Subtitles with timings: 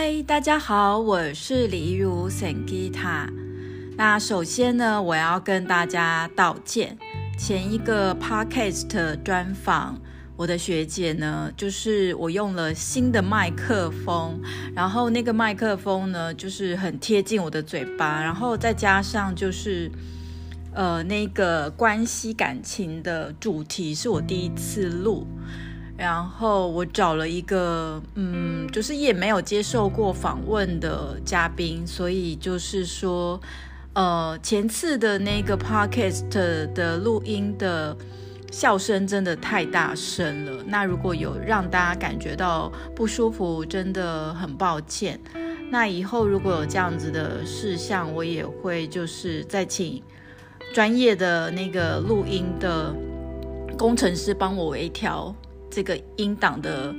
[0.00, 3.28] 嗨，大家好，我是李如 Sangita。
[3.96, 6.96] 那首先呢，我要跟大家道歉。
[7.36, 10.00] 前一个 podcast 专访
[10.36, 14.40] 我的学姐呢，就是我用了新的麦克风，
[14.72, 19.90] 然后那个麦克风呢，就是很贴近我的嘴巴，然后再加上就是
[20.72, 25.26] 呃那个关系感情的主题是我第一次录。
[25.98, 33.40] 然后我找了一个，嗯，就是也没有接受过访问的嘉宾，所以就是说，
[33.94, 36.28] 呃，前次的那个 podcast
[36.72, 37.96] 的录音的
[38.52, 40.62] 笑声真的太大声了。
[40.68, 45.18] 那如果有让大家感觉到不舒服，真的很抱歉。
[45.68, 50.00] 那以后如果有这样子的事项，我也会就是再请
[50.72, 52.94] 专业的那个录音的
[53.76, 55.34] 工程师帮我微调。
[55.70, 56.94] 这个音档的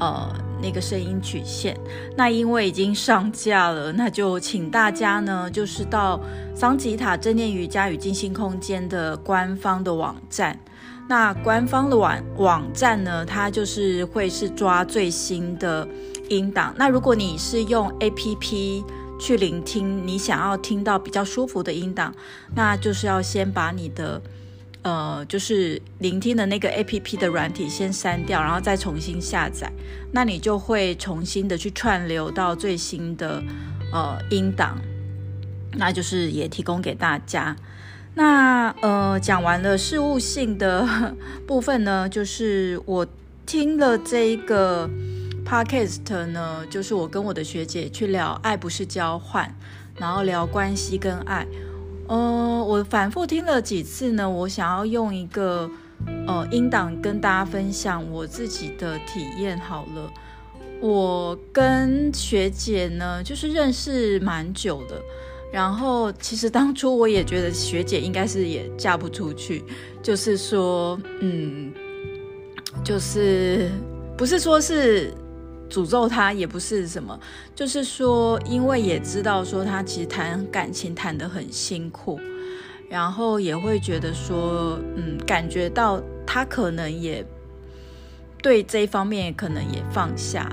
[0.00, 1.78] 呃那个声音曲线，
[2.16, 6.20] 那因为已经上架了，那就请大家呢，就是到
[6.54, 10.58] 桑吉塔正念瑜伽与静心空间的官方的网站。
[11.06, 15.86] 那官方的网网站呢，它就是会是抓最新的
[16.30, 16.74] 音档。
[16.78, 18.82] 那如果你是用 APP
[19.20, 22.14] 去聆听，你想要听到比较舒服的音档，
[22.54, 24.20] 那就是要先把你的。
[24.84, 29.72] 呃，就是聆听的那个 APP 的软体先删掉，然后再重新下载，
[30.12, 33.42] 那你就会重新的去串流到最新的
[33.92, 34.78] 呃音档，
[35.72, 37.56] 那就是也提供给大家。
[38.14, 40.86] 那呃讲完了事务性的
[41.48, 43.06] 部分呢，就是我
[43.46, 44.88] 听了这一个
[45.46, 49.52] Podcast 呢，就是我跟我的学姐去聊爱不是交换，
[49.96, 51.46] 然后聊关系跟爱。
[52.06, 55.70] 呃，我反复听了几次呢，我想要用一个
[56.26, 59.58] 呃音档跟大家分享我自己的体验。
[59.58, 60.12] 好了，
[60.80, 65.00] 我跟学姐呢，就是认识蛮久的，
[65.50, 69.64] 然后其实当初我也觉得学姐应该是也嫁不出去，
[70.02, 71.72] 就是说，嗯，
[72.84, 73.70] 就是
[74.16, 75.12] 不是说是。
[75.70, 77.18] 诅咒他也不是什么，
[77.54, 82.20] 就是说，因为也知道说他其实谈感情谈得很辛苦，
[82.88, 87.26] 然后也会觉得说，嗯，感觉到他可能也
[88.40, 90.48] 对这一方面可能也放下。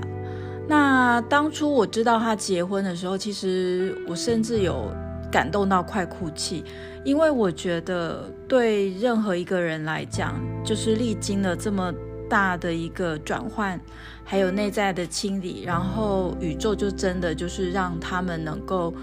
[0.66, 4.90] 那当初我知道他结婚的时候，其实我甚至有
[5.30, 6.64] 感动到快哭泣，
[7.04, 11.92] 因为我觉得对任何一个人来讲，就是历经了这么。
[12.32, 13.78] 大的一个转换，
[14.24, 18.94] 还有内在的清理，然后宇宙就真的就是让他们能够，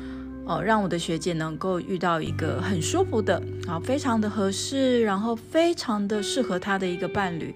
[0.47, 7.53] 呃，让我的学姐能够遇到一个很舒服的，然后非常的合适，然后非常的适合她的一个伴侣。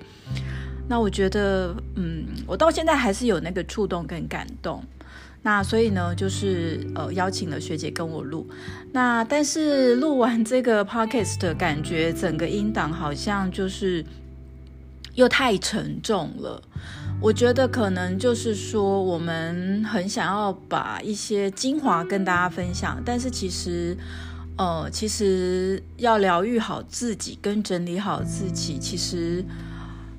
[0.88, 4.84] 那我觉得，嗯，我到现在还是有那个触动跟感动。
[5.42, 8.48] 那所以呢，就是呃邀请了学姐跟我录。
[8.92, 14.06] 那但是录完这个 podcast，感觉整个音档好像就是。
[15.16, 16.60] 又太沉重了，
[17.22, 23.96] 我觉得可能就是说，我们很想要把一些精华跟大家分享，但是其实，
[24.58, 29.46] 呃，其实要疗愈好自己跟整理好自己，其实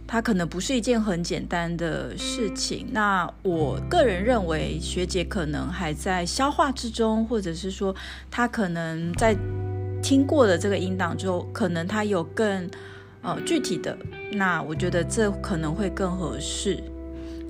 [0.07, 2.87] 它可能不是一件很简单的事情。
[2.93, 7.93] 那我个人认为，学姐可能还在消化之中，或者是说，
[8.31, 9.37] 她可能在
[10.01, 12.71] 听过了这个音档之后，可能她有更。
[13.25, 13.97] 呃，具体的，
[14.33, 16.79] 那我觉得这可能会更合适。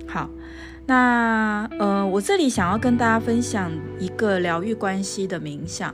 [0.07, 0.31] 好，
[0.87, 5.93] 那呃，我这里想要跟大家分享一个疗愈关系的冥想。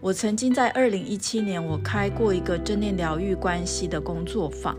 [0.00, 4.74] 我曾经在二零一七年，我开过一个正念疗愈关系的工作坊。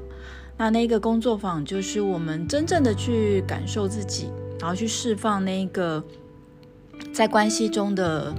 [0.57, 6.03] 那那个工作坊就是我们真正的去感受自己，然后去释放那个
[7.13, 8.33] 在关系中的。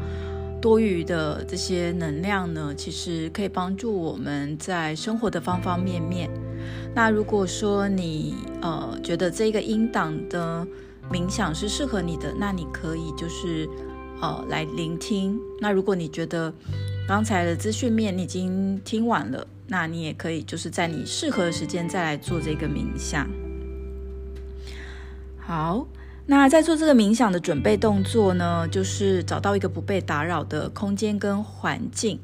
[0.61, 6.31] 多余的这些能量呢，其实可以帮助我们在生活的方方面面。
[6.95, 10.67] 那如果说你呃觉得这个音档的
[11.11, 13.69] 冥想是适合你的，那你可以就是
[14.21, 15.41] 呃来聆听。
[15.61, 16.53] 那如果你觉得
[17.09, 23.27] 刚才的资讯面你已经听完了，那你也可以就是在你适合的时间再来做这个冥想。
[25.39, 25.87] 好。
[26.31, 32.21] 那在做这个冥想的准备动作呢，就是找到一个不被打扰的空间跟环境，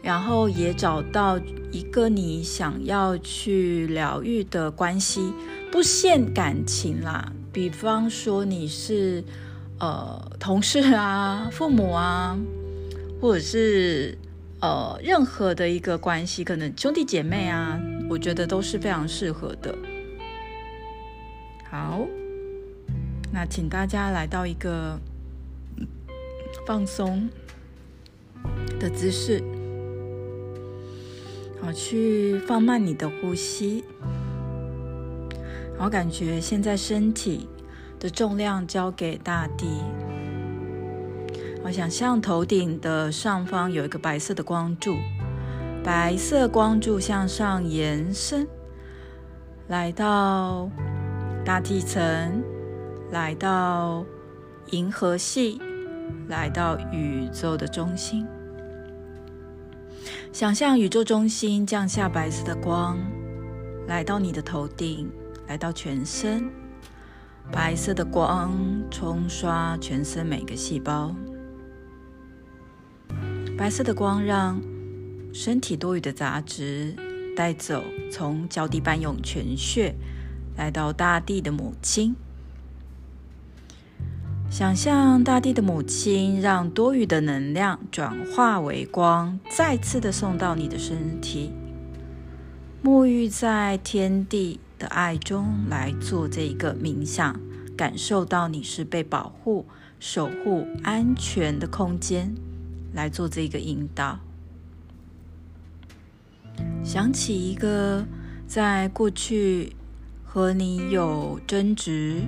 [0.00, 1.36] 然后也找到
[1.72, 5.32] 一个你想要去疗愈的关系，
[5.72, 7.32] 不限感情啦。
[7.52, 9.24] 比方说你是
[9.80, 12.38] 呃同事啊、父母啊，
[13.20, 14.16] 或者是
[14.60, 17.76] 呃任何的一个关系，可能兄弟姐妹啊，
[18.08, 19.74] 我觉得都是非常适合的。
[21.68, 22.06] 好。
[23.34, 24.98] 那请大家来到一个
[26.66, 27.28] 放松
[28.78, 29.42] 的姿势，
[31.60, 33.82] 好，去放慢你的呼吸，
[35.78, 37.48] 好，感觉现在身体
[37.98, 39.66] 的重量交给大地。
[41.64, 44.98] 我想象头顶的上方有一个白色的光柱，
[45.82, 48.46] 白色光柱向上延伸，
[49.68, 50.68] 来到
[51.44, 52.42] 大气层，
[53.12, 54.06] 来到
[54.70, 55.60] 银河系，
[56.28, 58.26] 来到宇宙的中心。
[60.32, 62.98] 想象宇宙中心降下白色的光，
[63.86, 65.10] 来到你的头顶，
[65.46, 66.50] 来到全身，
[67.52, 68.50] 白色的光
[68.90, 71.14] 冲刷全身每个细胞。
[73.58, 74.58] 白色的光让
[75.34, 76.96] 身体多余的杂质
[77.36, 79.94] 带走，从脚底板涌泉穴
[80.56, 82.16] 来到大地的母亲。
[84.52, 91.50] 想象大地的母亲让多余的能量转化为光，再次的送到你的身体。
[92.84, 97.40] 沐浴在天地的爱中来做这一个冥想，
[97.74, 99.64] 感受到你是被保护、
[99.98, 102.34] 守护、安全的空间。
[102.92, 104.20] 来做这个引导。
[106.84, 108.04] 想起一个
[108.46, 109.74] 在过去
[110.22, 112.20] 和你有争执、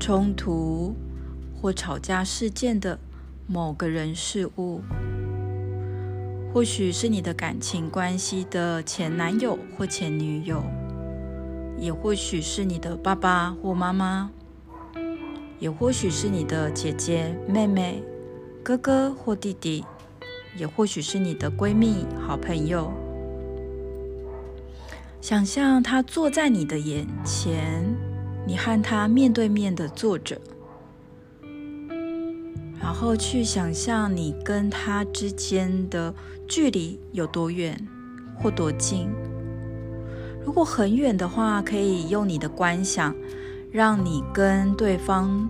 [0.00, 0.96] 冲突
[1.60, 2.98] 或吵架事件的
[3.46, 4.80] 某个人事物，
[6.52, 10.62] 或许是你的感情关系的前男友或前女友，
[11.78, 14.30] 也或许是你的爸爸或妈妈，
[15.58, 18.02] 也或许是你的姐姐、妹妹、
[18.62, 19.84] 哥哥或弟弟。
[20.56, 22.90] 也或许是你的闺蜜、好朋友，
[25.20, 27.84] 想象他坐在你的眼前，
[28.44, 30.40] 你和他面对面的坐着，
[32.80, 36.14] 然后去想象你跟他之间的
[36.46, 37.78] 距离有多远
[38.36, 39.08] 或多近。
[40.44, 43.14] 如果很远的话，可以用你的观想，
[43.72, 45.48] 让你跟对方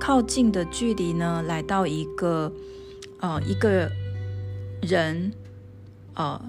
[0.00, 2.52] 靠近的距离呢，来到一个
[3.20, 3.90] 呃一个。
[4.80, 5.32] 人，
[6.14, 6.40] 呃，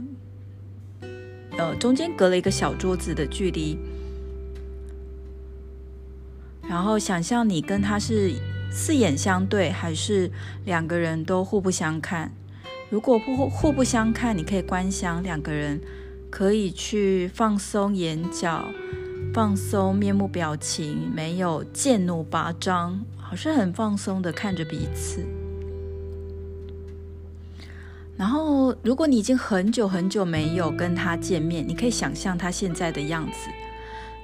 [1.58, 3.76] 呃，中间隔了一个小桌子的距离，
[6.62, 8.32] 然后想象你跟他是
[8.72, 10.32] 四眼相对，还是
[10.66, 12.32] 两个人都互不相看？
[12.90, 15.80] 如果互互不相看，你可以观想两个人
[16.30, 18.66] 可以去放松眼角，
[19.34, 25.24] 放松面目表情，没有剑怒拔张，好像很放松的看着彼此。
[28.18, 33.50] 然后，如果你已经很久很久没有跟他见面，你可以想象他现在的样子。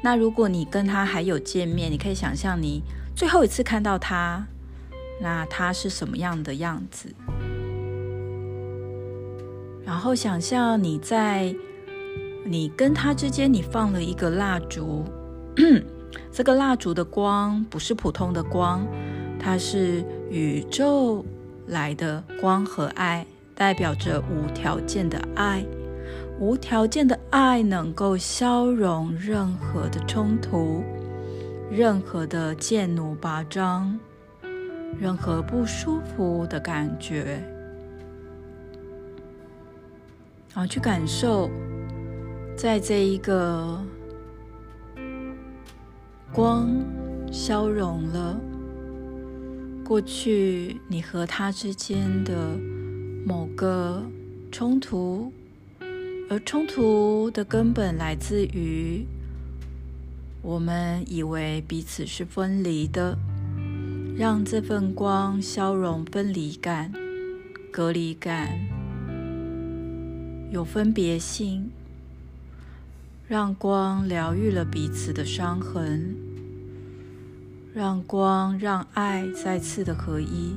[0.05, 2.83] 那如果你跟他还有见面，你可以想象你
[3.15, 4.45] 最后一次看到他，
[5.19, 7.09] 那他是什么样的样子？
[9.83, 11.55] 然后想象你在
[12.43, 15.03] 你跟他之间，你放了一个蜡烛，
[16.31, 18.85] 这个蜡烛的光不是普通的光，
[19.39, 21.25] 它是宇宙
[21.65, 23.25] 来的光和爱。
[23.55, 25.65] 代表着无条件的爱，
[26.39, 30.83] 无条件的爱能够消融任何的冲突，
[31.71, 33.97] 任何的剑弩拔张，
[34.99, 37.41] 任何不舒服的感觉。
[40.53, 41.49] 然后，去感受，
[42.55, 43.81] 在这一个
[46.33, 46.69] 光
[47.31, 48.39] 消融了
[49.83, 52.33] 过去你和他之间的。
[53.27, 54.03] 某个
[54.51, 55.33] 冲突，
[56.27, 59.05] 而冲突的根本来自于
[60.41, 63.17] 我们以为彼此是分离的，
[64.17, 66.91] 让这份光消融分离感、
[67.71, 68.59] 隔离感，
[70.51, 71.69] 有分别性，
[73.27, 76.15] 让光疗愈了彼此的伤痕，
[77.73, 80.55] 让光让爱再次的合一。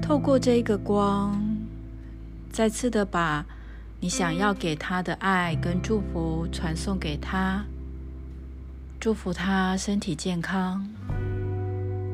[0.00, 1.40] 透过这个光，
[2.50, 3.44] 再次的把
[3.98, 7.64] 你想要给他的爱跟祝福传送给他，
[9.00, 10.86] 祝福他身体健康，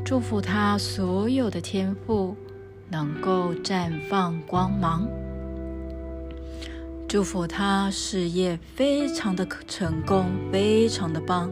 [0.04, 2.34] 祝福他所有的天赋
[2.88, 5.06] 能够绽放光芒，
[7.06, 11.50] 祝福他事业非常的成功，非常的棒，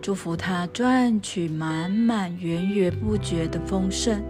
[0.00, 4.22] 祝福他赚取满满源源不绝的丰盛。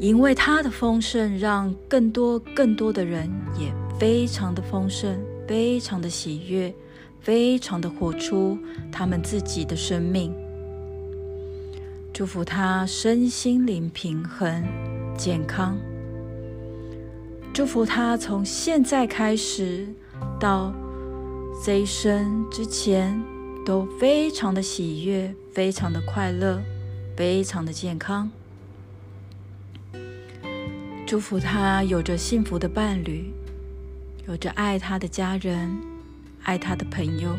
[0.00, 5.14] 因为他的丰盛，让更多更多的人也非常的丰盛，
[5.46, 6.74] 非常的喜悦，
[7.20, 8.58] 非常的活出
[8.90, 10.34] 他们自己的生命。
[12.14, 14.64] 祝福他身心灵平衡、
[15.18, 15.76] 健康。
[17.52, 19.86] 祝福他从现在开始
[20.38, 20.72] 到
[21.62, 23.22] 这一生之前
[23.66, 26.58] 都非常的喜悦、非常的快乐、
[27.14, 28.30] 非常的健康。
[31.10, 33.32] 祝福他有着幸福的伴侣，
[34.28, 35.76] 有着爱他的家人、
[36.44, 37.36] 爱他的朋友。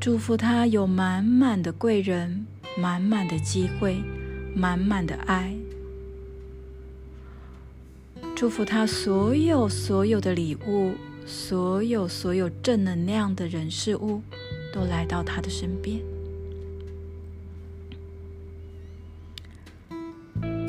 [0.00, 2.44] 祝福他有满满的贵人、
[2.76, 4.02] 满满的机会、
[4.52, 5.54] 满满的爱。
[8.34, 10.94] 祝福他所有所有的礼物，
[11.24, 14.22] 所有所有正能量的人事物，
[14.74, 16.00] 都来到他的身边。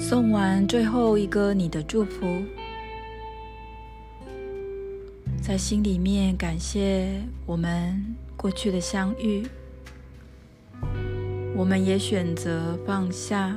[0.09, 2.41] 送完最后一个你的祝福，
[5.39, 9.45] 在心里面感谢我们过去的相遇，
[11.55, 13.55] 我们也选择放下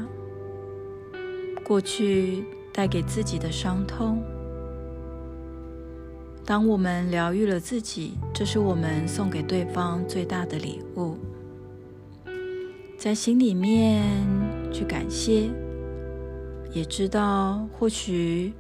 [1.64, 2.44] 过去。
[2.74, 4.22] 带给自己的伤痛。
[6.42, 11.16] 当我们疗愈了自己，这是我们送给对方最大的礼物。
[12.96, 14.06] 在心里面
[14.72, 15.50] 去感谢，
[16.72, 18.52] 也知道或许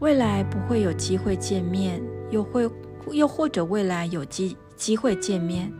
[0.00, 2.68] 未来不会有机会见面，又会
[3.12, 5.72] 又或者未来有机机会见面，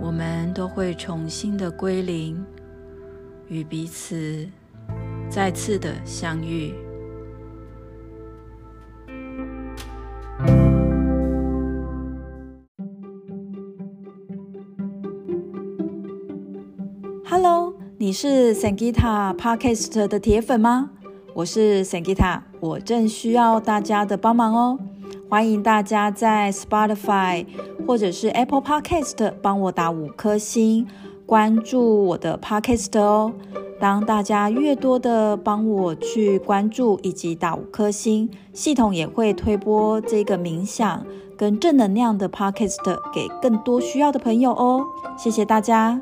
[0.00, 2.44] 我们都会重新的归零，
[3.48, 4.48] 与彼此。
[5.28, 6.72] 再次的相遇。
[18.06, 20.90] 你是 Sangeta Podcast 的铁粉吗？
[21.34, 24.78] 我是 Sangeeta，我正需要大家的帮忙哦。
[25.28, 27.44] 欢迎大家在 Spotify
[27.84, 30.86] 或者是 Apple Podcast 帮我打五颗星，
[31.26, 33.32] 关注我的 Podcast 哦。
[33.80, 41.04] 当大家越多的帮我去关注以及打五颗星，系统也会推播这个冥想
[41.36, 44.84] 跟正能量的 Podcast 给更多需要的朋友哦。
[45.18, 46.00] 谢谢大家。